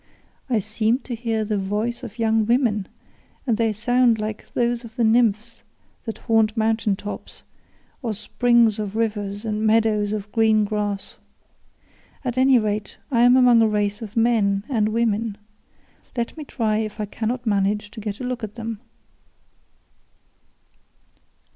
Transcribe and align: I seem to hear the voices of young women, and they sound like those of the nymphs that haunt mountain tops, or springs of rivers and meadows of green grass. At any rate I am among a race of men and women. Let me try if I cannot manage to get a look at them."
I 0.49 0.57
seem 0.57 0.97
to 1.01 1.13
hear 1.13 1.45
the 1.45 1.59
voices 1.59 2.03
of 2.03 2.17
young 2.17 2.47
women, 2.47 2.87
and 3.45 3.55
they 3.55 3.71
sound 3.71 4.17
like 4.17 4.51
those 4.55 4.83
of 4.83 4.95
the 4.95 5.03
nymphs 5.03 5.61
that 6.05 6.17
haunt 6.17 6.57
mountain 6.57 6.95
tops, 6.95 7.43
or 8.01 8.15
springs 8.15 8.79
of 8.79 8.95
rivers 8.95 9.45
and 9.45 9.61
meadows 9.63 10.11
of 10.11 10.31
green 10.31 10.65
grass. 10.65 11.17
At 12.25 12.35
any 12.35 12.57
rate 12.57 12.97
I 13.11 13.21
am 13.21 13.37
among 13.37 13.61
a 13.61 13.67
race 13.67 14.01
of 14.01 14.17
men 14.17 14.63
and 14.67 14.89
women. 14.89 15.37
Let 16.17 16.35
me 16.35 16.45
try 16.45 16.77
if 16.77 16.99
I 16.99 17.05
cannot 17.05 17.45
manage 17.45 17.91
to 17.91 17.99
get 17.99 18.19
a 18.19 18.23
look 18.23 18.43
at 18.43 18.55
them." 18.55 18.79